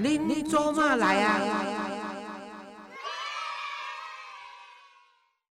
[0.00, 1.38] 恁恁做嘛来啊？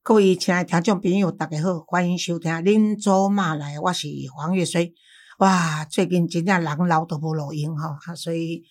[0.03, 4.93] 各位亲爱的听众朋友，大家好，欢迎收听《恁做嘛来》，我是黄月水。
[5.39, 8.63] 哇，最近真正人老都无路用吼，啊，所以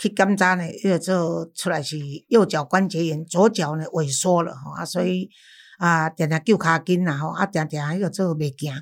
[0.00, 1.96] 去检查呢，迄个做出来是
[2.28, 5.30] 右脚关节炎，左脚呢萎缩了吼，啊，所以
[5.78, 8.74] 啊，定定救骹筋啦吼，啊，定定迄个做袂行。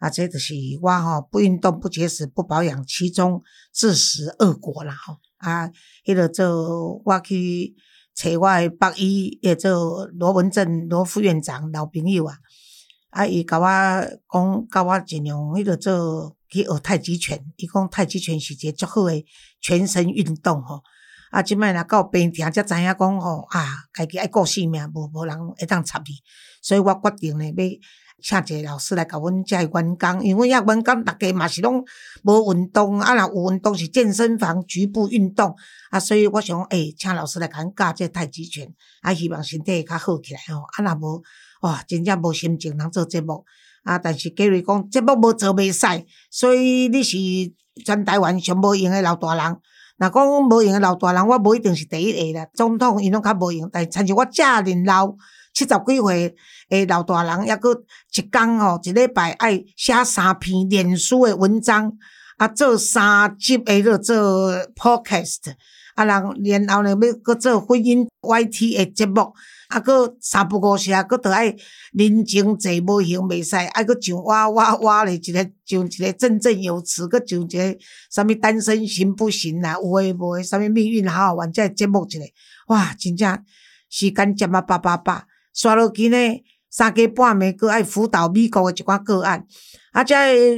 [0.00, 3.42] 啊，这就是我吼不运动、不节食、不保养，其中
[3.72, 5.16] 自食恶果啦吼。
[5.44, 5.70] 啊，
[6.04, 7.74] 迄个做我去
[8.14, 12.36] 找我诶北医诶做罗文正罗副院长老朋友啊，
[13.10, 17.44] 啊，伊甲我讲，甲我尽量迄个做去学太极拳。
[17.56, 19.24] 伊讲太极拳是一个足好诶
[19.60, 20.82] 全身运动吼。
[21.30, 26.14] 啊，即摆若到病痛才知影讲吼啊，家己爱顾性命，无无人会当插你，
[26.62, 27.64] 所以我决定咧要。
[28.22, 31.84] 请一个老师来甲阮遮员工，因为遐员工逐家嘛是拢
[32.22, 35.54] 无运动，啊若有运动是健身房局部运动，
[35.90, 38.66] 啊，所以我想诶，请老师来甲阮教这太极拳，
[39.02, 40.62] 啊，希望身体会较好起来吼。
[40.62, 41.22] 啊，若无
[41.60, 43.44] 哇，真正无心情通做节目，
[43.82, 47.18] 啊，但是假如讲节目无做袂使，所以你是
[47.84, 49.56] 全台湾上无用诶老大人。
[49.98, 52.46] 若讲无用诶老大人，我无一定是第一个啦。
[52.54, 55.14] 总统伊拢较无用，但参像我遮尔老。
[55.54, 56.34] 七十几岁
[56.70, 61.92] 诶老大人，抑阁一工吼一礼拜爱写三篇脸书诶文章，
[62.38, 65.52] 啊做三集诶个做 podcast，
[65.94, 69.32] 啊然然后呢要阁做婚姻 YT 诶节目，
[69.68, 71.54] 啊阁三不五时啊阁着爱
[71.92, 77.78] 人情坐无闲袂使，啊阁上哇哇哇咧一个上一个振振有词，阁上一个
[78.10, 79.74] 啥物单身行不行啊？
[79.74, 80.42] 有诶无诶？
[80.42, 81.52] 啥物命运好好玩？
[81.52, 82.24] 这节目一个，
[82.66, 83.44] 哇，真正
[83.88, 85.26] 时间占啊八八八。
[85.54, 86.16] 刷落去呢，
[86.68, 89.46] 三更半暝，搁爱辅导美国诶一寡个案。
[89.92, 90.12] 啊，即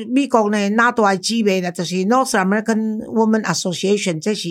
[0.06, 4.48] 美国呢，哪大诶姊妹呢，就是 North American Women Association，这是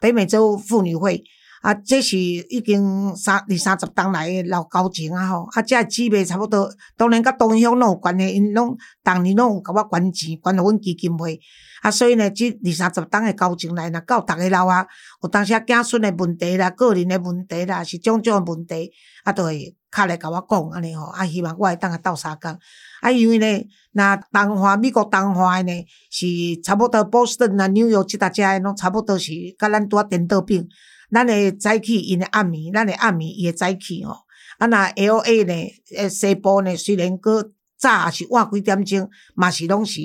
[0.00, 1.24] 北美洲妇女会。
[1.60, 5.46] 啊，这是已经三二三十档来诶老交情啊吼。
[5.52, 11.38] 啊，遮姊妹差不多，当然甲东乡拢有关系，因拢逐年拢有甲我捐钱，捐互阮基金会。
[11.82, 14.86] 啊，所以呢，即二三十档诶交情来，若到逐个老啊，
[15.22, 18.90] 有当时啊子孙诶问题啦，个人诶问题啦，是种种诶问题，
[19.24, 19.76] 啊，都会。
[19.92, 22.56] 敲来甲我讲安尼吼，啊，希望我会当个斗相共。
[23.00, 26.26] 啊，因为呢，那东华美国东华诶呢，是
[26.62, 30.68] 差不多波士顿啊、纽约即搭遮诶，拢差不多是甲咱拄啊颠倒病。
[31.10, 34.14] 咱的早起，因的暗暝，咱的暗暝，伊会早起吼。
[34.58, 35.54] 啊，那 L A 呢，
[35.96, 40.00] 诶，西部呢，虽然搁早也是晚几点钟，嘛是拢是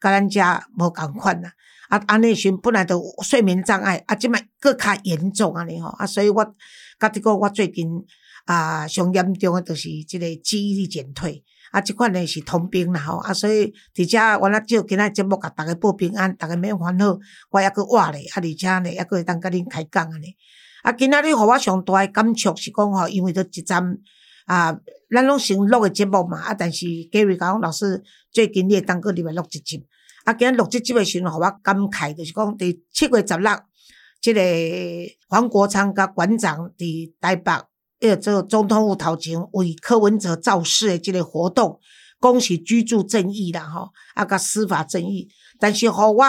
[0.00, 0.40] 甲咱遮
[0.78, 1.52] 无共款啦。
[1.88, 5.88] 啊，安尼时本来都睡眠障碍，啊，即摆搁较严重安尼吼。
[5.90, 6.54] 啊，所以我
[6.98, 7.88] 甲即个我最近。
[8.44, 11.44] 啊，上严重诶，就是即个记忆力减退。
[11.70, 13.18] 啊，即款呢是通病啦吼。
[13.18, 17.18] 啊，所以伫遮我那照今仔节目甲逐个报平安，逐个免烦恼。
[17.50, 20.34] 我抑阁活咧，啊，而且呢，抑阁会当甲恁开讲安尼。
[20.82, 23.82] 啊，今仔日互我上大诶感触是讲吼，因为都一站
[24.46, 24.78] 啊，
[25.10, 26.38] 咱拢先录诶节目嘛。
[26.38, 28.02] 啊，但是 Gary 讲老师
[28.32, 29.86] 最近你会当个入来录一集。
[30.24, 33.52] 啊，今仔录一集诶时阵，互我感慨就是讲，伫七月十六，
[34.20, 34.40] 即个
[35.28, 37.52] 黄国昌甲馆长伫台北。
[38.00, 41.80] 诶，这个总统府头前为柯文哲造势诶，即个活动，
[42.20, 45.28] 讲是居住正义啦吼，啊，甲司法正义。
[45.58, 46.24] 但是，互我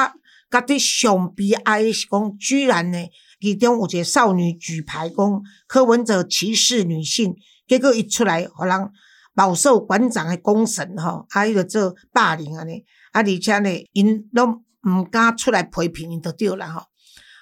[0.51, 2.97] 觉得上悲哀是讲，居然呢，
[3.39, 7.35] 其中有一个少女举牌讲柯文哲歧视女性，
[7.67, 8.89] 结果一出来，互人
[9.35, 16.81] 饱受馆长诶公审吼，啊，迄个做霸凌安尼，啊，而且呢，因拢毋敢出来批评，因就对啦吼。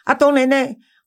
[0.03, 0.55] 啊，当然呢。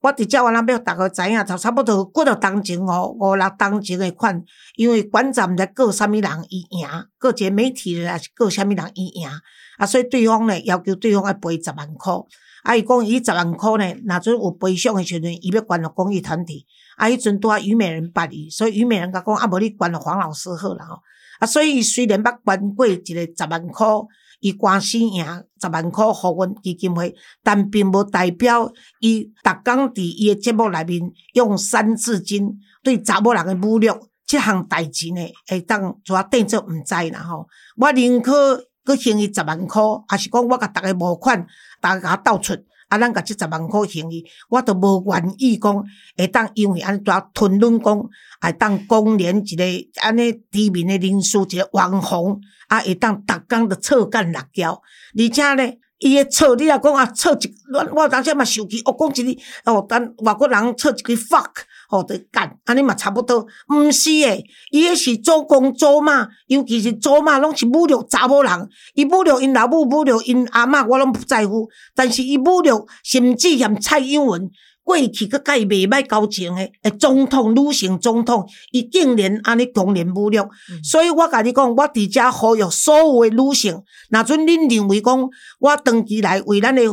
[0.02, 4.42] 我直接我那要逐个知影，就差不多几落当前哦，五六当前诶款，
[4.76, 6.88] 因为馆长毋知告啥物人伊赢，
[7.18, 9.28] 告一个媒体人也是告啥物人伊赢，
[9.76, 12.26] 啊，所以对方呢要求对方要赔十万箍，
[12.62, 16.64] 啊，伊讲伊十万箍呢，若阵有赔偿诶时阵，伊要捐互公益团体，
[16.96, 21.02] 啊，迄阵拄啊虞美人捌伊，所以虞美人甲讲啊，无你捐互黄老师好啦吼，
[21.40, 24.08] 啊，所以伊虽然捌捐过一个十万箍。
[24.40, 25.24] 伊官司赢
[25.60, 28.70] 十万箍，互阮基金会，但并无代表
[29.00, 31.00] 伊逐工伫伊诶节目内面
[31.34, 37.46] 用三字经对查某人诶侮辱，即项代志呢，会当怎啊当做毋知啦吼。
[37.76, 41.46] 我宁可佮还伊十万箍，也是讲我甲逐个无款，
[41.80, 42.56] 逐个甲斗出。
[42.90, 45.82] 啊，咱甲即十万箍行伊，我都无愿意讲
[46.18, 47.98] 会当因为安怎吞论讲，
[48.40, 49.64] 会当公连一个
[50.02, 54.82] 安尼知名的人士，一个网红，啊，会当逐工都错干辣椒，
[55.16, 57.54] 而且呢，伊诶错，你若讲啊，错一，
[57.94, 61.50] 我当时嘛受气，我讲一个，哦，等外国人错一句 fuck。
[61.90, 63.44] 好得干，安尼嘛差不多。
[63.68, 68.68] 毋是诶，伊迄是做公做妈，尤其是做妈，拢是侮辱查某人。
[68.94, 71.68] 伊侮辱因老母，侮辱因阿嬷，我拢不在乎。
[71.96, 74.48] 但是伊侮辱，甚至嫌蔡英文
[74.84, 80.48] 过去佮甲伊袂歹交情诶，诶，总统女性总统，伊竟然安尼公然侮辱，
[80.84, 85.28] 所以我甲你讲，我伫遮呼吁所有诶女性，若准恁认为讲
[85.58, 86.86] 我长期来为咱诶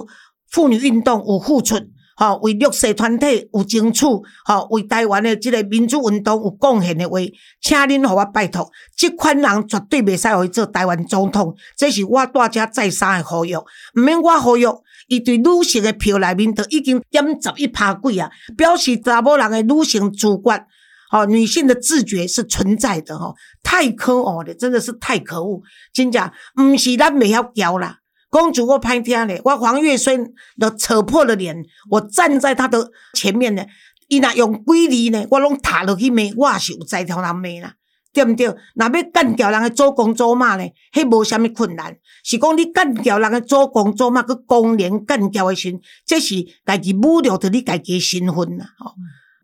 [0.49, 1.75] 妇女运动有付出。
[2.17, 4.05] 吼，为绿色团体有争取，
[4.43, 7.19] 吼，为台湾的即个民主运动有贡献的话，
[7.61, 11.55] 请恁互我拜托，即款人绝对袂使互伊做台湾总统。
[11.77, 14.65] 这是我大家再三的呼吁，毋免我呼吁，
[15.07, 20.65] 伊对女性的票内面都已经点十一趴几啊，表示查某人的女性主观，
[21.11, 25.61] 吼，女性的自觉是存在的，吼，太可恶了，真的是太可恶，
[25.93, 26.27] 真正
[26.59, 27.99] 毋是咱袂晓教啦。
[28.29, 33.65] 公主我拍听咧，我黄月孙都扯破了脸，我站在他的前面呢，
[34.09, 37.75] 伊若用规律呢，我拢踏落去骂，我是有在条人骂啦，
[38.11, 38.45] 对毋对？
[38.47, 40.63] 若要干掉人的祖公祖妈呢，
[40.93, 46.35] 迄无啥物困难，是讲你干掉人的祖公祖妈，佮公然干掉的时，这是
[46.65, 48.65] 家己侮辱着你家己的身份啦。
[48.77, 48.93] 吼，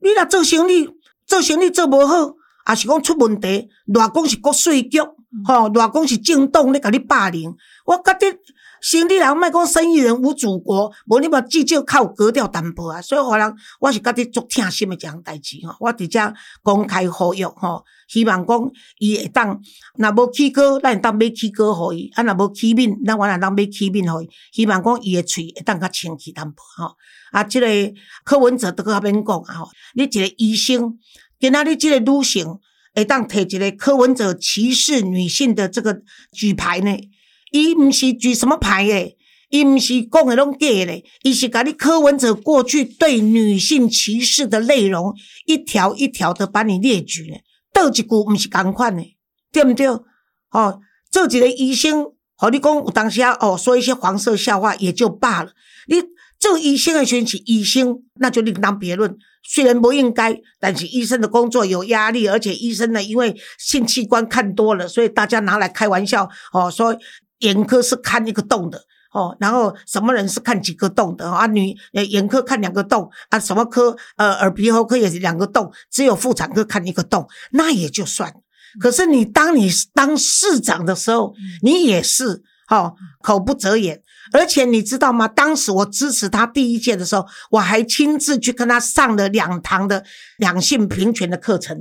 [0.02, 0.90] 你若做生意，
[1.26, 2.34] 做生意做无好，
[2.68, 8.38] 也是讲出问题，偌讲是国税局，吼，偌讲是政党咧，甲你霸凌，我觉得。
[8.84, 13.02] 生意人莫讲生意人无祖国，无你嘛至少靠格调淡薄啊。
[13.02, 15.74] 所以，互人我是觉得足痛心的一项代志吼。
[15.80, 19.58] 我伫遮公开呼吁吼，希望讲伊会当，
[19.96, 24.30] 若无起歌，咱会当买起歌互伊；啊，若无起面，咱我来当买起面互伊。
[24.52, 26.98] 希望讲伊的喙会当较清气淡薄吼。
[27.32, 27.68] 啊，即个
[28.26, 29.70] 柯文哲都搁较免讲啊吼。
[29.96, 31.00] 你一个医生，
[31.40, 32.60] 今仔日即个女性
[32.94, 36.02] 会当摕一个柯文哲歧视女性的这个
[36.34, 36.92] 举牌呢？
[37.54, 39.16] 伊毋是举什么牌诶，
[39.50, 45.14] 伊毋是讲诶拢假咧，伊是甲你柯文哲过去对女性歧视的内容
[45.46, 49.16] 一条一条的把你列举咧，倒一句毋是共款诶，
[49.52, 49.86] 对毋对？
[49.86, 50.80] 哦，
[51.12, 52.08] 做一个医生，
[52.38, 55.52] 互你讲有当时啊，哦，说一些黄色笑话也就罢了。
[55.88, 56.02] 你
[56.40, 59.16] 做医生诶，选是医生，那就另当别论。
[59.46, 66.98] 虽然不应该，但是医生的工作有压力，而且医生呢，因为性器官看多了，所以大家拿来开玩笑哦，说。
[67.40, 71.46] 眼科是看一个洞的哦，然后什么人是看几个洞的啊？
[71.48, 78.34] 女眼科看两个洞啊，什么科呃耳鼻喉科也是两个洞，只有妇产科看一个洞，那也就算。
[78.80, 84.03] 可是你当你当市长的时候，你也是哦，口不择言。
[84.32, 85.28] 而且你知道吗？
[85.28, 90.04] 当时我支持他第一届的时候，我还亲自去跟他上了两堂的
[90.38, 91.78] 两性平权的课程，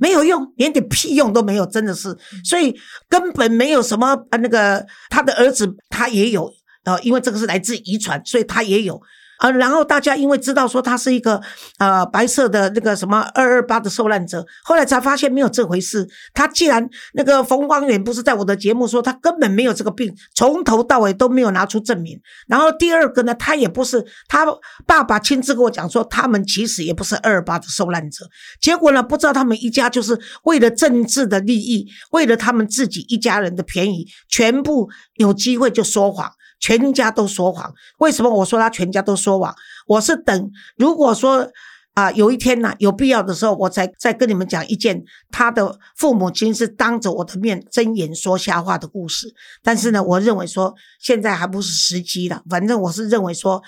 [0.00, 2.74] 没有用，连点屁用都没有，真的是，所以
[3.08, 6.50] 根本没有什么呃，那个他的儿子他也有，
[6.84, 9.00] 呃，因为这个是来自遗传，所以他也有。
[9.42, 11.42] 啊，然后大家因为知道说他是一个
[11.78, 16.08] 呃白色的那个什么二二八的受难者，后来才发现没有这回事。
[16.32, 22.20] 他既然那个冯光远不是在我的节目说他根本没有这个病，从头到尾都没有拿出证明。
[22.46, 24.46] 然后第二个呢，他也不是他
[24.86, 28.24] 爸爸亲自跟我讲说，他们其实也不是二二八的受难者。
[28.60, 36.30] 结果呢，不知道他们一家就是为了政治的利益，为了他们自己一家人的便宜，全部有机会就说谎。
[36.62, 39.52] 全家都说谎，为什么我说他全家都说谎？
[39.88, 41.50] 我是等，如果说
[41.94, 49.34] 啊，有一天呢，有必要的时候，我才再跟你们讲一件他的父母亲是当着我的面睁眼说瞎话的故事。
[49.62, 52.40] 但是呢，我认为说现在还不是时机了。
[52.48, 53.60] 反正我是认为说，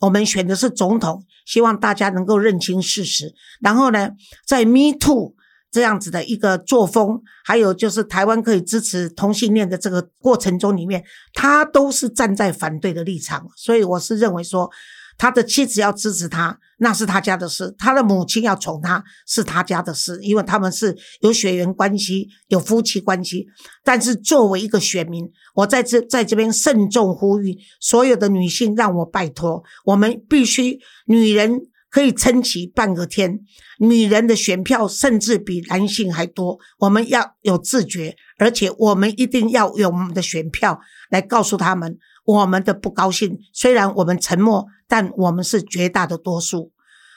[0.00, 3.34] 我们选的是总统，希望大家能够认清事实。
[3.60, 4.10] 然后呢，
[4.46, 5.34] 在 Me Too。
[5.74, 11.02] 这样子的一个作风，还有就是台湾可以支持同性恋的这个过程中里面，
[11.32, 14.70] 他都是站在反对的立场，所以我是认为说，
[15.18, 23.44] 他的妻子要支持他，那是他家的事；他的母亲要宠他，是他家的事，因为他们是有血缘关系、有夫妻关系。
[23.82, 31.62] 但是作为一个选民，我在这在这边慎重呼吁所有的女性，让我拜托，我们必须女人。
[31.94, 33.38] 可以撑起半个天，
[33.78, 36.58] 女人的选票甚至比男性还多。
[36.80, 43.38] 我们要有自觉，而且我们一定要用我们的选票来告诉他们我们的不高兴。
[43.52, 46.72] 虽然我们沉默，但我们是绝大的多数。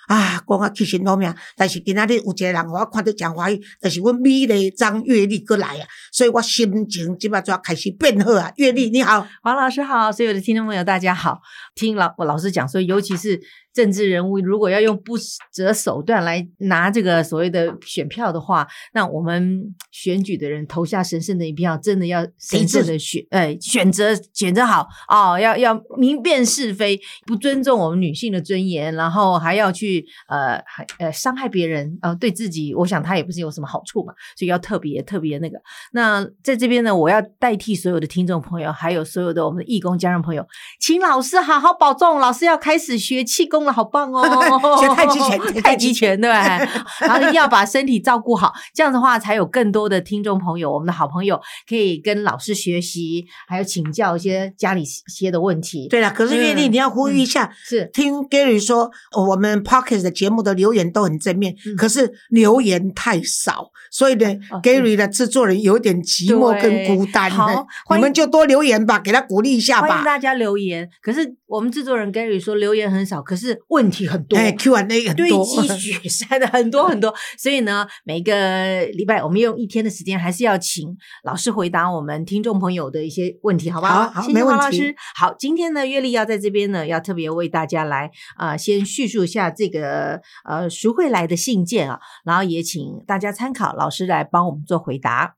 [0.08, 3.48] 啊，讲啊，其实老命，但是今仔日有一个人，我看到讲话，
[3.82, 8.54] 就是阮美丽张月丽过来啊，所以我心情即摆就要开始变好啊。
[8.58, 11.40] 月丽你好，黄老师好，所有的听众朋友大家好。
[11.74, 13.42] 听老我老师讲说，尤其是。
[13.78, 15.14] 政治人物如果要用不
[15.52, 35.62] 择手段来拿这个所谓的选票的话，那我们选举的人投下神圣的一票，真的要神圣的选，哎，选择选择好哦，要要明辨是非，不尊重我们女性的尊严，然后还要去呃还呃伤害别人，呃对自己，我想他也不是有什么好处嘛，所以要特别特别那个。
[35.92, 40.44] 那在这边呢，我要代替所有的听众朋友，还有所有的我们的义工家人朋友，
[40.80, 43.67] 请老师好好保重，老师要开始学气功。
[43.68, 44.24] 了，好棒哦！
[44.82, 46.28] 学太极拳 太极拳对，
[47.02, 55.88] 然后一定要把身体照顾好，这样的话才有更多的听众朋友，我们的好朋友可以跟老师学习，还有请教一些家里一些的问题。
[55.88, 67.30] 对了，可是月丽，嗯你要呼吁一下，是听 Gary 说，呃我们 Pocket 的节目的留言都很正面，嗯可是留言太少，所以呢、哦 g a r y 的制作人有点寂寞跟孤单。
[67.30, 69.88] 对好你们就多留言吧，给他鼓励一下吧。
[69.88, 70.90] 欢迎大家留言。
[71.02, 74.38] 可是我们制作人 Gary 说留言很少，可是问题很多。
[74.38, 84.96] 哎，Q&A 很多堆多，积雪山的很多很多， 所以呢，每个礼拜我们用一天的时间，还是要请老师回答我们听众朋友的一些问题，好不好好没问题黄老师。
[85.16, 95.36] 好，今天呢，月丽要在这边呢，要特别为大家来啊、呃先叙述一下这个呃赎回来的信件啊，然后也请大家参考老师来帮我们做回答。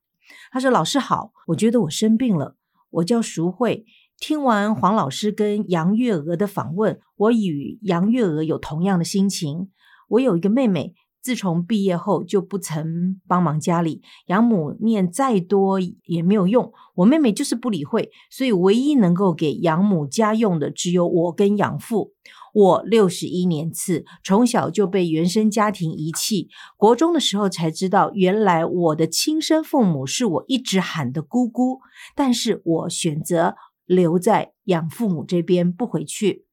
[0.52, 2.56] 他说：“老师好，我觉得我生病了，
[2.90, 3.84] 我叫赎慧。
[4.20, 9.70] 听完黄老师跟杨月娥的访问，我与杨月娥有同样的心情。
[10.10, 22.12] 我有一个妹妹，自从毕业后就不曾帮忙家里，养母念再多也没有用，我妹妹就是不理会，所以唯一能够给养母家用的只有我跟养父。
[22.52, 31.78] 我六十一年次，从小就被原生家庭遗弃，国中的时候才知道，原来我的亲生父母是我一直喊的姑姑，
[32.14, 33.54] 但是我选择
[33.90, 36.46] 留在养父母这边不回去。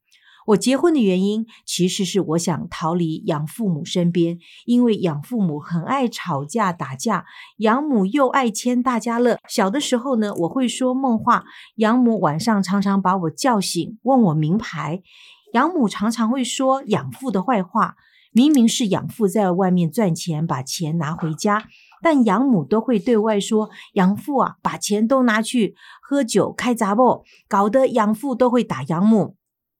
[0.47, 7.25] 我结婚的原因其实是我想逃离养父母身边，因为养父母很爱吵架打架，
[7.57, 9.37] 养母又爱牵大家乐。
[9.47, 11.43] 小的时候呢，我会说梦话，
[11.75, 15.03] 养母晚上常常把我叫醒，问我名牌。
[15.53, 17.95] 养母常常会说养父的坏话，
[18.31, 21.67] 明明是养父在外面赚钱，把钱拿回家，
[22.01, 29.35] 但养母都会对外说养父啊，把钱都拿去喝酒开杂货，搞得养父都会打养母。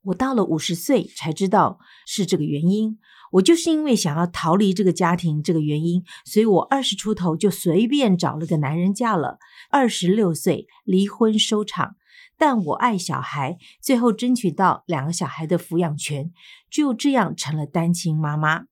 [0.06, 2.98] 我到了五十岁才知道是这个原因。
[3.34, 9.38] 我就是因为想要逃离这个家庭这个原因，所以我二十出头就随便找了个男人嫁了。
[9.70, 11.98] 二十六岁离婚收场，
[12.38, 16.32] 但我爱小孩，最后争取到两个小孩的抚养权，
[16.72, 18.68] 就这样成了单亲妈妈。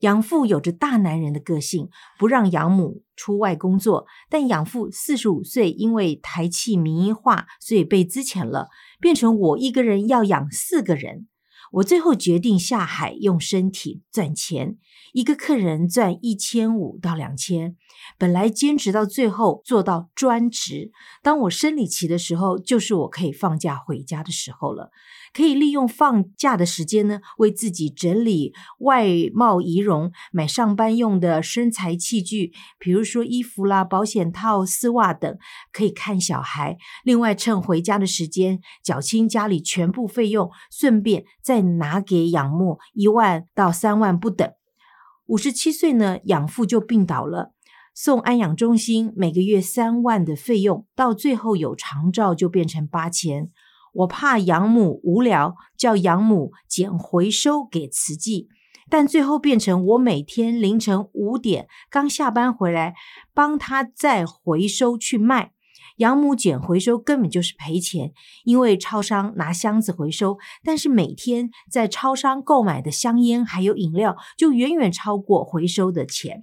[0.00, 1.88] 养父有着大男人的个性，
[2.18, 4.06] 不让养母出外工作。
[4.28, 8.68] 但养父四十五岁，因为台气民营化，所以被资遣了，
[9.00, 11.26] 变成我一个人要养四个人。
[11.72, 14.76] 我最后决定下海用身体赚钱，
[15.12, 17.76] 一个客人赚一千五到两千。
[18.18, 20.90] 本来兼职到最后做到专职，
[21.22, 24.90] 当我生理期的时候，就是我可以放假回家的时候了。
[25.32, 35.38] 可以利用放假的时间呢，为自己整理外貌仪容，买上班用的身材器具，比如说衣服啦、保险套、丝袜等，
[35.72, 36.76] 可以看小孩。
[37.04, 44.50] 另外，趁回家的时间缴清家里全部费用，顺便再拿给养母一万到三万不等。
[45.30, 47.52] 五十七岁呢，养父就病倒了。
[47.94, 53.48] 送安养中心每个月三万的费用，到最后有长照就变成八千。
[53.92, 58.48] 我怕养母无聊，叫养母捡回收给慈济，
[58.88, 62.94] 但最后变成我每天凌晨五点刚下班回来，
[63.32, 65.52] 帮他再回收去卖。
[66.00, 68.12] 养母捡回收根本就是赔钱，
[68.44, 76.42] 因为超商拿箱子回收，但是每天在超商购买的香烟还有饮料就远远超过回收的钱。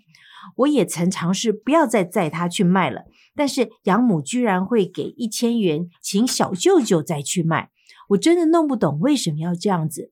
[0.57, 3.05] 我也曾尝试不要再载他去卖了。
[3.35, 7.71] 但是养母居然会给一千元，请小舅舅再去卖，
[8.09, 10.11] 我真的弄不懂为什么要这样子。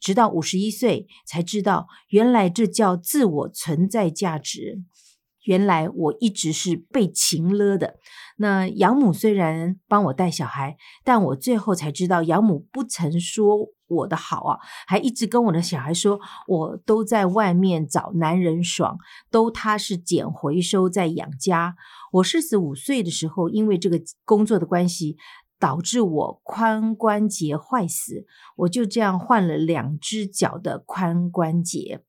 [0.00, 4.82] 直到五十一岁才知道，原来这叫自我存在价值。
[5.44, 7.96] 原来我一直是被情勒的。
[8.38, 16.18] 那养母虽然帮我带小孩，但我最后才知道，养母不曾说我的好啊，还一直跟我的小孩说，
[16.48, 18.96] 我都在外面找男人爽，
[19.30, 21.76] 都他是捡回收在养家。
[22.12, 25.16] 我四十五岁的时候，因为这个工作的关系，
[25.58, 28.24] 导致我髋关节坏死，
[28.56, 32.02] 我就这样换了两只脚的髋关节。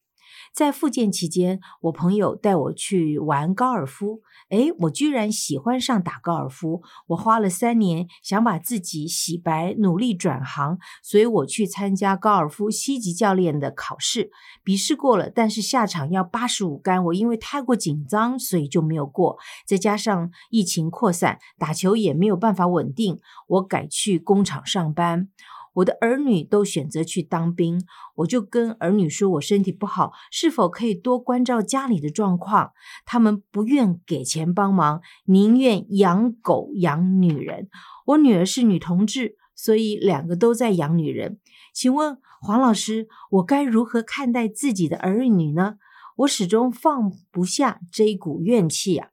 [0.54, 6.84] 在复健期间，我朋友带我去玩高尔夫，诶，我居然喜欢上打高尔夫。
[7.08, 14.30] 我花了三年想把自己洗白，努力转行，所以我去参加高尔夫西级教练的考试，
[14.64, 19.40] 笔试过了，但是下场要八十五杆，我因为太过紧张，所以就没有过。
[19.66, 25.30] 再加上疫情扩散，打球也没有办法稳定，我改去工厂上班。
[25.74, 27.82] 我的儿女都选择去当兵，
[28.16, 32.72] 我就跟儿女说我身体不好，是否可以多关照家里的状况？
[33.06, 37.70] 他们不愿给钱帮忙，宁愿养狗养女人。
[38.06, 41.40] 我女儿是女同志，所以两个都在养女人。
[41.74, 45.78] 请问黄老师，我该如何看待自己的儿女呢？
[46.18, 49.10] 我始终放不下这一股怨气啊。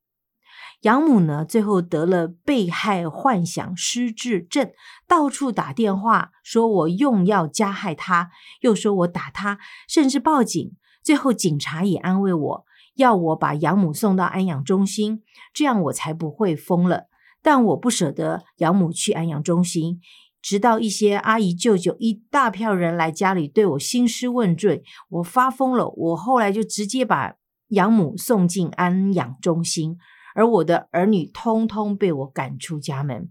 [0.83, 4.71] 养母呢，最后得了被害幻想失智症，
[5.07, 8.31] 到处打电话说我用药加害她，
[8.63, 10.73] 又说我打她，甚至报警。
[11.03, 12.65] 最后警察也安慰我，
[12.97, 15.23] 要我把养母送到安养中心，
[15.53, 17.09] 这样我才不会疯了。
[17.43, 20.01] 但我不舍得养母去安养中心，
[20.43, 25.89] 直到一些阿姨舅舅一大票人来家里对我兴师问罪，我发疯了。
[25.89, 27.35] 我后来就直接把
[27.69, 29.99] 养母送进安养中心。
[30.35, 33.31] 而我的儿女通通被我赶出家门，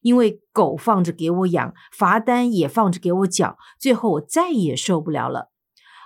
[0.00, 5.50] 因为狗放着给我养，罚单也放着给我缴，最后我再也受不了了。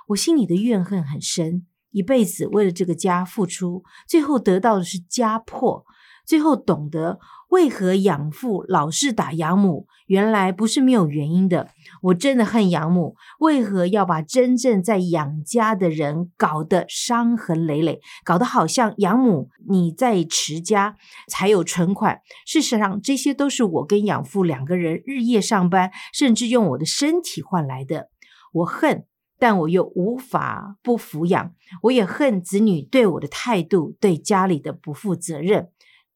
[0.08, 5.84] 我心里的怨恨很深，一辈子为了这个家付出，最后得到的是家破。
[6.26, 7.18] 最后懂得
[7.54, 11.68] 为何养父老是打养母，原来不是没有原因的。
[12.02, 20.96] 我真的恨养母，为何要把真正在养家的人搞得伤痕累累，搞得好像养母你在持家
[21.28, 22.18] 才有存款？
[22.44, 28.08] 事实上，这些都是我跟养父两个人日夜上班，甚至用我的身体换来的。
[28.52, 29.04] 我恨，
[29.38, 31.52] 但我又无法不抚养。
[31.82, 35.68] 我也恨子女对我的态度，对家里的不负责任。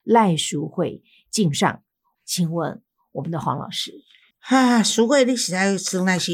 [0.04, 1.82] 赖淑慧敬上，
[2.24, 2.80] 请问
[3.12, 3.92] 我们的黄老师，
[4.38, 6.32] 哈，淑慧，你实在生来是，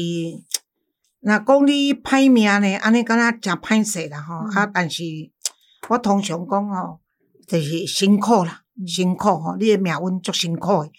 [1.21, 5.03] 那讲你歹命呢，安尼敢若诚歹势啦吼，啊，但是
[5.89, 6.99] 我通常讲吼，
[7.47, 10.91] 就是辛苦啦，辛苦吼，你的命运足辛苦的。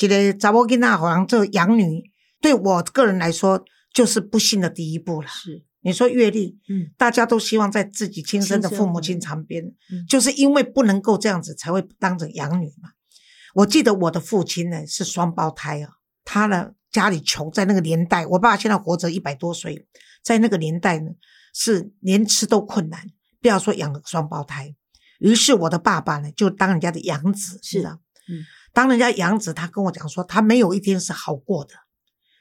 [0.00, 2.02] 一个查某囡仔互人做养女，
[2.40, 5.28] 对我个人来说，就是不幸的第一步了。
[5.28, 5.64] 是。
[5.80, 9.72] 你说阅历，嗯，大家都希望在自己亲生的父母亲旁边，
[10.08, 12.90] 就是因为不能够这样子，才会当着养女嘛。
[13.58, 19.88] 我记得我的父亲呢是双胞胎啊，他呢家里穷，在那个年代，我爸现在活着一百多岁，
[20.22, 21.10] 在那个年代呢
[21.52, 23.04] 是连吃都困难，
[23.40, 24.76] 不要说养个双胞胎。
[25.18, 31.74] 于是我的爸爸呢就当人家的养子，是啊，嗯，当人家养子，他跟我讲说，他没有一天是好过的，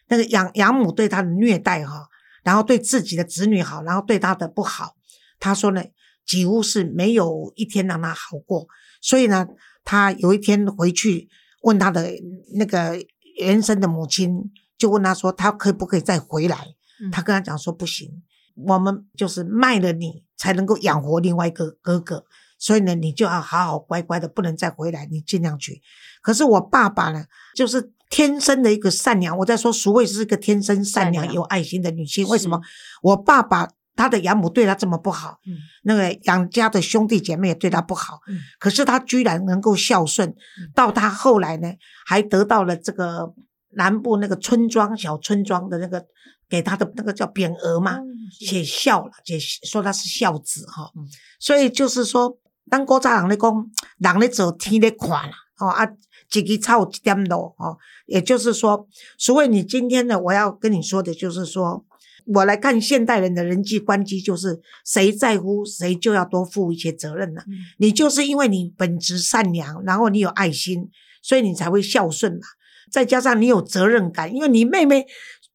[0.09, 2.07] 那个养养母对他的虐待哈。
[2.43, 4.95] 然后对自己的子女好，然后对他的不好，
[5.39, 5.83] 他说呢，
[6.25, 8.67] 几乎是没有一天让他好过。
[9.01, 9.45] 所以呢，
[9.87, 11.29] 他有一天回去
[11.61, 12.11] 问他的
[12.55, 13.01] 那个
[13.39, 16.75] 原生的母亲，就问他说，他可不可以再回来？
[17.09, 18.21] 他跟他讲说，不行，
[18.67, 22.25] 我们就是卖了你，才能够养活另外一个哥哥。
[22.59, 25.81] 所以呢，你就要好好乖乖的，不能再回来，你尽量去。
[26.21, 27.23] 可是我爸爸呢，
[27.55, 29.37] 就是天生的一个善良。
[29.37, 32.27] 我在说，淑慧是一个天生善良、有爱心的女性。
[32.27, 32.59] 为什么
[33.03, 35.39] 我爸爸他的养母对他这么不好？
[35.45, 38.21] 嗯，那个养家的兄弟姐妹也对他不好。
[38.29, 40.33] 嗯，可是他居然能够孝顺，
[40.73, 41.73] 到他后来呢，
[42.05, 43.33] 还得到了这个
[43.71, 46.05] 南部那个村庄小村庄的那个
[46.47, 47.99] 给他的那个叫匾额嘛，
[48.39, 50.89] 写孝了，写说他是孝子哈。
[51.39, 52.37] 所以就是说。
[52.69, 55.87] 当古早人咧讲，人咧做，天咧看啦，哦啊，
[56.33, 58.85] 一枝草一点露，哦，也就是说，
[59.17, 61.85] 所以你今天呢，我要跟你说的就是说，
[62.33, 67.43] 我来看现代人的人际关系，就是谁在乎谁就要多负一些责任了。
[67.77, 70.89] 你就是因为你本质善良，然后你有爱心，
[71.21, 72.39] 所以你才会孝顺嘛。
[72.91, 75.05] 再加上你有责任感，因为你妹妹，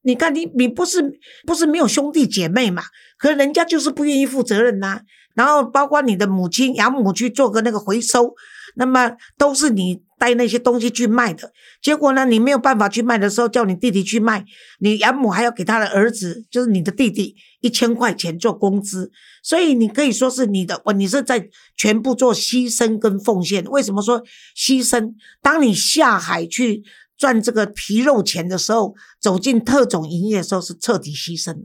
[0.03, 2.83] 你看你你不是不是没有兄弟姐妹嘛，
[3.19, 5.01] 可人家就是不愿意负责任呐。
[5.35, 8.35] 然后包括你的母亲养母去做个那个回收，
[8.77, 11.53] 那么都是你带那些东西去卖的。
[11.83, 14.45] 结果呢，你没有办法去卖的时候，叫你弟弟去卖，
[14.79, 19.11] 你养母还要给他的儿子，就是你的弟弟一千块钱做工资。
[19.43, 23.65] 所以你可以说是你的，你是在全部做牺牲跟奉献。
[23.65, 24.23] 为什么说
[24.57, 25.15] 牺牲？
[25.43, 26.85] 当你下海去。
[27.23, 31.63] 赚这个皮肉钱的时候，走进特种营业的时候是彻底牺牲了。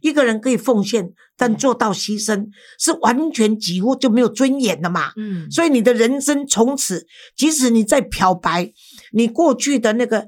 [0.00, 2.46] 一个人可以奉献，但做到牺牲
[2.78, 5.12] 是完全几乎就没有尊严的嘛。
[5.18, 8.72] 嗯，所以你的人生从此，即使你在漂白，
[9.12, 10.26] 你过去的那个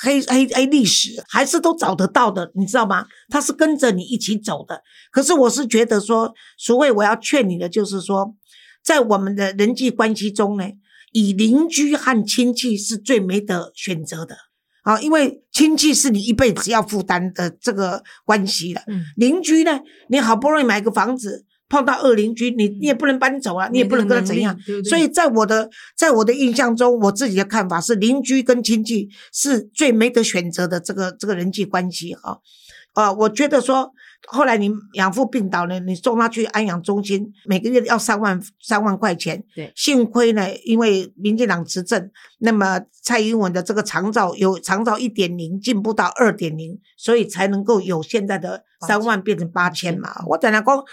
[0.00, 3.04] 黑黑黑历史还是都找得到的，你知道吗？
[3.28, 4.80] 他是跟着你一起走的。
[5.12, 8.34] 可是我是觉得说，所谓我要劝你的，就是说，
[8.82, 10.64] 在我们的人际关系中呢。
[11.12, 14.36] 以邻居和亲戚是最没得选择的
[14.82, 18.80] 啊，因为亲戚是你一辈子要负担的这个关系了。
[19.16, 24.58] 邻居呢，你好不容易买个房子，碰到恶邻居，你你也不能搬走啊，你也不能跟他怎样。
[24.88, 32.38] 所以在我的在我的印象中，我自己的看法是，邻居跟亲戚是最没得选择的这个这个人际关系哈。
[32.94, 33.92] 啊，我觉得说
[34.26, 39.42] 后来你养父病倒了，你送他去安养中心，每个月要三万三万块钱。
[39.54, 50.10] 对，幸亏呢，因为民进党执政，那么蔡英文的这个长照有长照一点零进步到二点零，所以才能够有现在的三万变成八千嘛。
[50.26, 50.84] 我等下讲。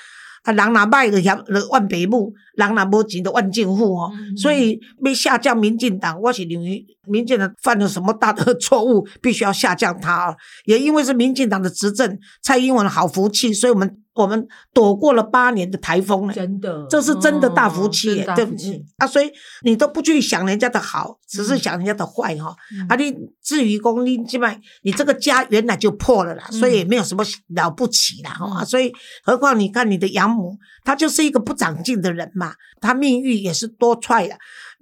[0.45, 1.36] 啊，人若歹就嫌
[1.69, 4.12] 万爸母，人若无钱就万政府哦。
[4.38, 10.36] 所以要下降民进党，我是认为民进党犯了什么大的错误，必须要下降他。
[10.65, 13.97] 也因为是民进党的执政，蔡英文好福气，所以我们。
[14.15, 18.84] 我们躲过了八年的台风呢，真的，这是真的大福气，对不起？
[18.97, 19.30] 啊，所以
[19.63, 22.56] 你都不去想人家的好，只是想人家的坏哈。
[22.88, 28.63] 啊，你至于功你基本上你这个家原来就破了啦，所以也没有什么了不起啦哈。
[28.63, 28.91] 所以
[29.23, 34.36] 何况你看你的养母，她就是一个不长进的人嘛，她命运也是多舛的。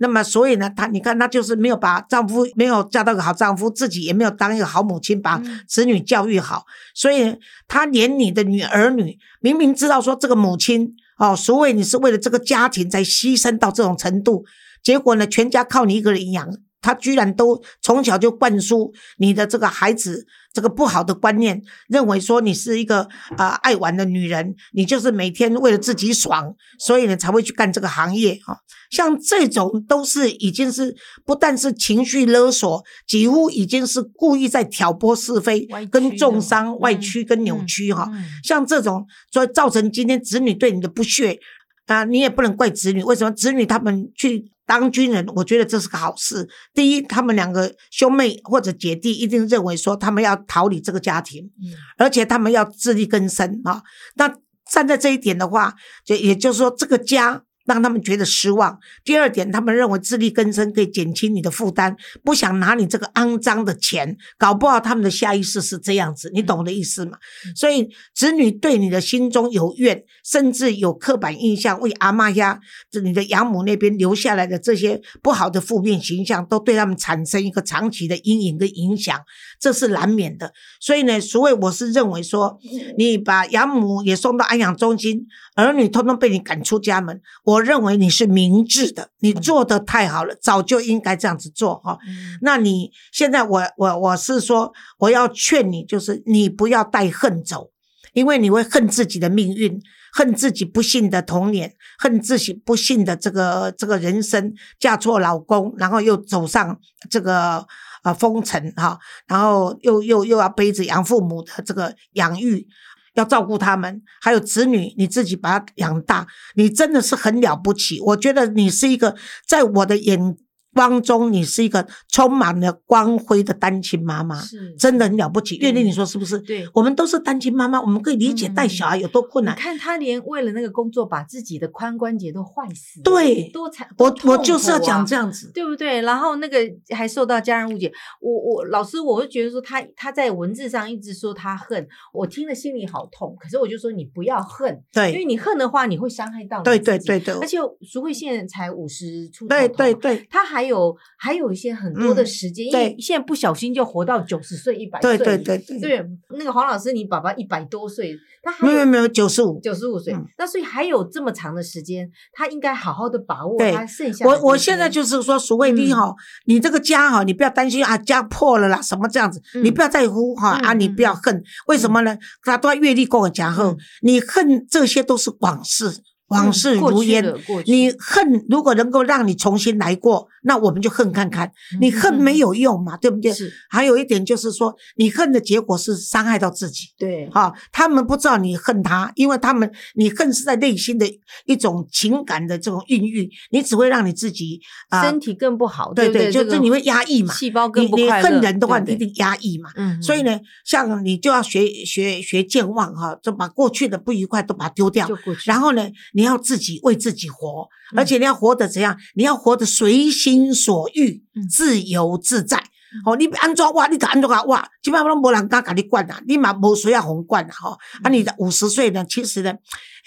[0.04, 6.66] 那么，所以呢，她你看，她就是没有把丈夫没有嫁到个好丈夫，自己也没有当一个好母亲，把子女教育好。
[6.94, 7.38] 所以，
[7.70, 14.44] 她连你的女儿女，明明知道说这个母亲哦，所谓你是为了这个家庭才牺牲到这种程度，
[14.84, 16.46] 结果呢，全家靠你一个人养。
[16.82, 28.56] 她居然都从小就灌输你的这个孩子这个不好的观念，认为说你是一个啊爱玩的女人，你就是每天为了自己爽，所以呢才会去干这个行业啊。
[28.92, 38.08] 像这种都是已经是不但是情绪勒索，几乎已经是故意在挑拨是非、跟重伤、歪曲跟扭曲哈。
[38.44, 41.40] 像这种，所以造成今天子女对你的不屑
[41.88, 44.52] 啊，你也不能怪子女，为什么子女他们去？
[44.66, 46.48] 当军人，我觉得这是个好事。
[46.74, 51.52] 第一，他们两个兄妹或者姐弟一定认为说，他们要逃离这个家庭，
[51.98, 53.84] 而且他们要自力更生啊。
[54.16, 54.34] 那
[54.72, 57.44] 站在这一点的话，就也就是说，这个家。
[57.66, 58.78] 让他们觉得失望。
[59.04, 64.18] 第二点，他们认为自力更生可以减轻你的负担，不想拿你这个肮脏的钱。
[64.38, 67.18] 搞不好他们的下意识是这样子，你懂我的意思吗？
[67.56, 72.60] 所以子女对你的心中有怨，甚至有刻板印象，为阿妈家、
[73.02, 79.18] 你的养母那边留下来的这些不好的负面形象，都对他们产生一个长期的阴影跟影响，
[79.58, 80.52] 这是难免的。
[80.82, 82.60] 所以呢，所以我是认为说，
[82.98, 87.53] 你把养母也送到安养中心，儿女通通被你赶出家门，我。
[87.54, 91.98] 我认为你是明智的，你做的太好了，早就应该这样子做哈。
[92.42, 97.70] 那你现在，我我我是说，我要劝你，就是你不要带恨走，
[98.14, 99.80] 因为你会恨自己的命运，
[100.14, 107.66] 恨自己不幸的童年，恨自己不幸的这个这个人生，嫁错老公，然后又走上这个
[108.02, 112.68] 啊风尘哈，然后又又又要背着养父母的这个养育。
[113.14, 118.00] 要照顾他们，还有子女，你自己把他养大，你真的是很了不起。
[118.02, 119.16] 我觉得你是一个，
[119.48, 120.38] 在我的眼。
[120.74, 125.56] 光中，你是一个充满了光辉的单亲妈妈，是真的很了不起。
[125.58, 126.40] 月丽，你说是不是？
[126.40, 129.56] 对，我们都是单亲妈妈，我们可以理解带小孩有多困难。
[129.56, 133.88] 看他连为了那个工作，把自己的髋关节都坏死，对，多惨。
[133.98, 136.02] 我我就是要讲这样子，对不对？
[136.02, 136.58] 然后那个
[136.96, 137.92] 还受到家人误解。
[138.20, 143.36] 我我老师，我会觉得说他他在文字上一直说他恨，我听了心里好痛。
[143.40, 147.34] 可是我就说你不要恨，对，因为你恨的话，你会伤害到对对对对。
[147.36, 151.44] 而且淑慧现在才五十出头，对对对，他还有还有。
[151.54, 155.18] 一些很多的时间，因为现在不小心就活到九十岁、一百岁。
[155.18, 156.04] 对对对对，
[156.36, 164.26] 那个黄老师，你爸爸一百多岁，他没有没有九十五，九十五岁，那所以还有这么长的时间，他应该好好的把握他剩下。
[164.26, 166.12] 我我现在就是说，所谓你哈，
[166.48, 172.18] 你这个家哈，你不要担心啊，家破了啦，什么这样子，你不要在乎哈啊，你不要恨，为什么呢？
[172.42, 176.02] 他都要阅历过我家后，你恨这些都是往事。
[176.34, 177.24] 往事如烟，
[177.66, 181.52] 你恨如果能够让你重新来过，那我们就恨看看。
[181.80, 183.32] 你恨没有用嘛，对不对？
[183.32, 183.54] 是。
[183.70, 186.88] 还有一点就是说，你恨的结果是伤害到自己。
[186.98, 187.30] 对。
[187.30, 191.06] 哈，他们不知道你恨他，因为他们你恨是在内心的
[191.46, 195.94] 一种情感的这种孕育，你只会让你自己啊身体更不好。
[195.94, 197.34] 对对，就是你会压抑嘛。
[197.34, 198.30] 细胞更不快乐。
[198.30, 199.70] 你恨人的话，你一定压抑嘛。
[199.76, 200.02] 嗯。
[200.02, 205.08] 所以呢，像你就要学学学健忘哈，就把过去的不愉快都把它丢掉。
[205.46, 206.23] 然后呢，你。
[206.24, 208.98] 你要自己为自己活，而且你要活得怎样？
[209.16, 212.64] 你要活得随心所欲、自由自在。
[213.06, 217.78] 哦，你安装哇，你就安装啊哇，基本上都没人敢给你管了，你嘛无需要红管了哈。
[218.04, 219.04] 啊，你的五十岁呢？
[219.04, 219.54] 其实呢，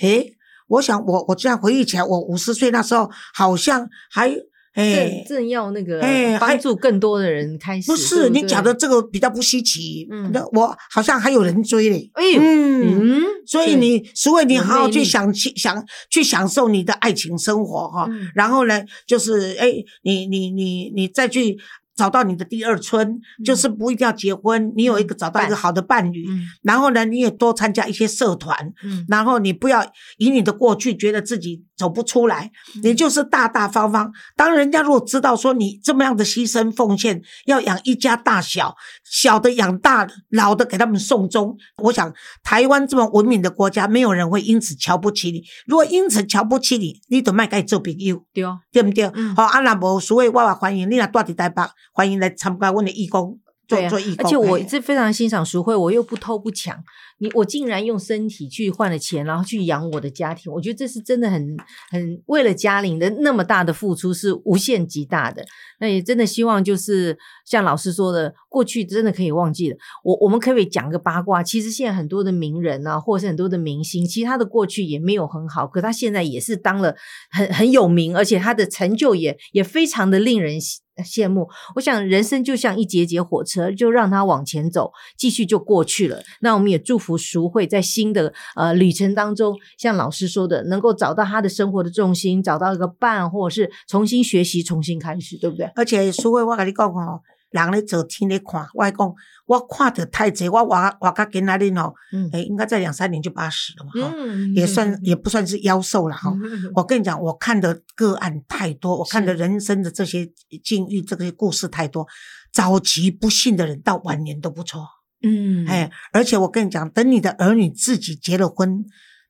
[0.00, 0.33] 诶，
[0.68, 4.35] 我想我我这样回忆起来，我五十岁那时候好像还。
[4.76, 6.00] 正正要那个
[6.38, 10.06] 帮助更多的人开始，不是你讲的这个比较不稀奇。
[10.10, 12.10] 嗯，我好像还有人追嘞。
[12.12, 18.06] 哎呦，嗯，所以你，所以你好好去想去想去享受你的爱情生活哈。
[18.34, 21.56] 然后呢，就是哎，你你你你再去
[21.96, 29.85] 找到你的第二春，就是不一定要结婚，你有一个找到一个好的伴侣，嗯然后呢，你也多参加一些社团，嗯然后你不要
[30.18, 34.12] 以你的过去觉得自己走不出来，嗯你就是大大方方。
[34.37, 45.42] 当人家如果知道说你这么样的牺牲奉献，要养一家大小，小的养大了，老的给他们送终，我想台湾这么文明的国家，没有人会因此瞧不起你。
[45.66, 48.22] 如果因此瞧不起你，你都卖该做朋友。
[48.35, 49.11] 对哦，对不对？
[49.14, 51.62] 嗯好、啊，那无所谓，我也欢迎你若住伫台北，
[51.96, 54.26] 欢迎来参加我的义工，做、做义工。
[54.26, 56.76] 而且我嘿是非常欣赏淑慧，我又不偷不抢，
[57.20, 61.56] 你我竟然用身体去换了钱，然后去养我的家庭，我觉得这是真的很
[61.90, 65.42] 很为了家庭的那么大的付出是无限极大的。
[65.80, 69.76] 那也真的希望就是像老师说的，过去真的可以忘记了。
[70.04, 71.42] 我我们可不可以讲个八卦？
[71.42, 76.94] 其实现在很多的名人啊，或者是很多的明星，其实他的过去也没有很好，可他现在也是当了
[77.30, 80.59] 很很有名，而且他的成就也也非常的令人
[81.04, 81.48] 羡慕。
[81.74, 86.22] 我想人生就像一节节火车，就让它往前走，继续就过去了。
[86.40, 95.66] 那我们也祝福淑慧在新的呃旅程当中，像老师说的，能够找到他的生活的重心，找到一个伴，或者是重新学习、重新开始，对不对？
[95.74, 99.14] 而且淑慧我跟你讲哈，人咧做天咧看，我讲
[99.46, 102.28] 我看得太济，我活活到今仔日吼，嗯。
[102.32, 106.30] 诶、应该在两三年就八十了嘛，哈、嗯也算也不算是夭寿了哈。
[106.42, 110.28] 嗯我跟你讲，我看的个案太多，我看的人生的这些
[110.62, 112.06] 境遇、这些故事太多。
[112.52, 114.87] 早期不幸的人到晚年都不错，
[115.22, 118.85] 嗯，哎，而且我跟你讲，等你的儿女自己结了婚，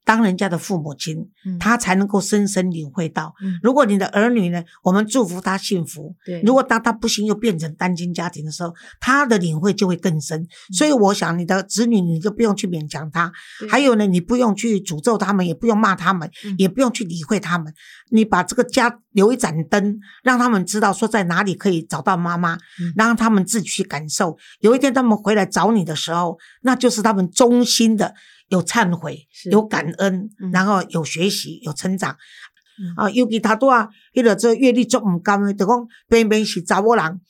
[0.07, 3.35] 当人家的父母亲，嗯他才能够深深领会到。
[3.43, 6.15] 嗯如果你的儿女呢，我们祝福他幸福。
[6.25, 10.47] 对，如果当他不幸又变成单亲家庭的时候，他的领会就会更深。
[10.73, 17.75] 所以我想，你的子女你就不用去勉强他，对还有呢，你不用去诅咒他们，也不用骂他们，嗯也不用去理会他们。
[18.11, 24.39] 你把这个家留一盏灯，让他们知道说在哪里可以找到妈妈，嗯让他们自己去感受。
[24.61, 28.15] 有一天他们回来找你的时候，那就是他们衷心的
[28.49, 32.17] 有忏悔、有感恩嗯，然后有学习、有成长。
[32.79, 37.21] 嗯啊，尤其他拄啊，迄个做阅历足毋甘的，就讲偏偏是查某人。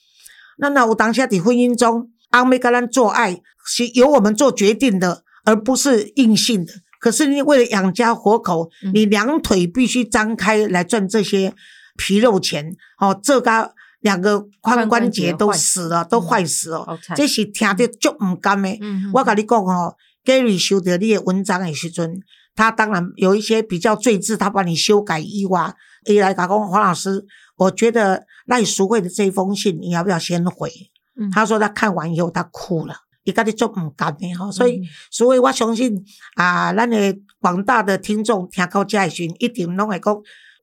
[0.61, 6.73] 咱若有当下伫婚姻中，翁要跟咱做爱，是由我们做决定的，而不是硬性的。
[6.99, 11.55] 可是你为了养家活口，嗯你两腿必须张开来赚这些
[11.97, 18.77] 皮肉钱，哦，这个两个髋关节都死了，都坏死了，这是听着足毋甘的。
[18.81, 19.95] 嗯我跟你讲哦
[20.27, 22.21] ，Gary 修的文章的时阵，
[22.55, 25.73] 他当然有一些比较罪字，他帮你修改以外，
[26.05, 27.25] 伊来讲黄老师，
[27.57, 30.71] 我觉得赖淑慧的这封信，你要不要先回？
[31.19, 40.15] 嗯他说他看完以后他哭了，伊甲你做唔甘的吼，所以嗯所以我相信啊，咱的广大的听众听到这的时，一定拢会讲。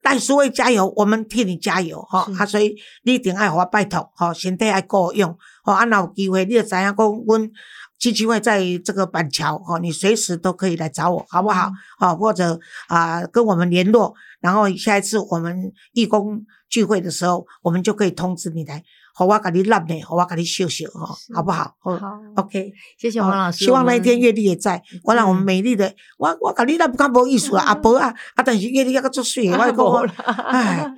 [0.03, 2.25] 赖淑慧加油，我们替你加油吼！
[2.25, 5.71] 是啊，所以你一定爱互我拜托吼，身体爱够用吼。
[5.71, 6.95] 啊，若有机会，你就知影讲，
[7.25, 7.49] 阮
[8.03, 11.71] 基金会在这个板桥吼，你随时都可以来找我，好不好？
[11.97, 18.83] 好，或者啊、跟我们联络，然后下一次我们义工聚会的时候，我们就可以通知你来，
[19.15, 21.73] 好我给你揽呢，好我给你秀秀哈，好不好？
[21.83, 30.93] 哦好，OK，谢谢黄老师，希望那一天月历也在，我让我们美丽的，我我甲你那不较无意思啊， 阿伯啊，啊，但是月历那个做水的，我讲， 哎，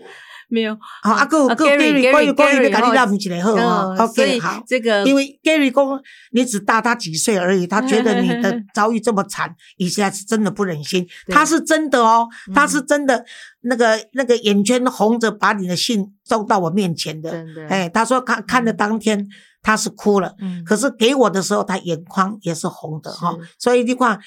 [0.50, 4.64] 没有好，啊，个啊个 Gary- 关于关于揽一个好嗯哈所以，OK，好。
[4.68, 6.00] 这个因为 Gary 公，
[6.32, 11.08] 你只大他几岁而已，他觉得你的 遭遇这么惨，以下是真的不忍心。
[11.28, 13.26] 他是真的哦，嗯他是真的
[13.62, 17.46] 那个那个眼圈红着，把你的信送到我面前的。
[17.70, 19.28] 哎，他说看看的当天
[19.62, 24.20] 他是哭了，嗯，可是给我的时候他眼眶也是红的哈、是所以你看。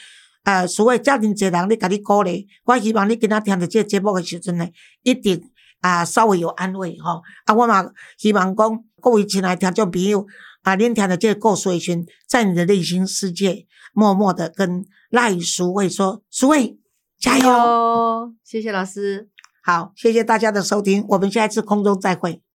[0.45, 4.67] 呃，所谓家庭侪人，你甲你鼓励，我希望你今仔听到这个节目的时阵呢，
[5.03, 5.39] 一定
[5.81, 7.85] 啊、稍微有安慰吼、啊，我嘛
[8.17, 10.27] 希望讲各位亲爱的听众朋友
[10.63, 16.79] 啊，恁听到这个故事的时阵，在你的内心世界，默默的跟赖淑慧说：“淑慧，
[17.19, 19.29] 加油！”油，谢谢老师。
[19.63, 22.43] 好，谢谢大家的收听，我们下一次空中再会。